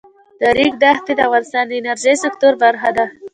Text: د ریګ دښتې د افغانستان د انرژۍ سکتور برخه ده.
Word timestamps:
د 0.39 0.41
ریګ 0.57 0.73
دښتې 0.83 1.13
د 1.15 1.19
افغانستان 1.27 1.63
د 1.67 1.71
انرژۍ 1.79 2.13
سکتور 2.23 2.53
برخه 2.63 2.89
ده. 2.97 3.05